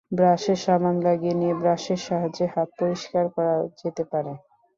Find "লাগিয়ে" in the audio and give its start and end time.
1.05-1.35